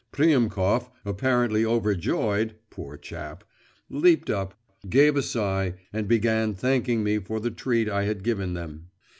[0.11, 3.43] Priemkov, apparently overjoyed (poor chap!),
[3.87, 8.55] leaped up, gave a sigh, and began thanking me for the treat I had given
[8.55, 8.89] them.